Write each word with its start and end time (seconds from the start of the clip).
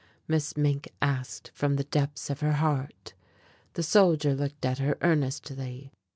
Miss 0.27 0.57
Mink 0.57 0.89
asked 0.99 1.51
from 1.53 1.75
the 1.75 1.83
depths 1.83 2.31
of 2.31 2.39
her 2.39 2.53
heart. 2.53 3.13
The 3.73 3.83
soldier 3.83 4.33
looked 4.33 4.65
at 4.65 4.79
her 4.79 4.97
earnestly. 5.01 5.91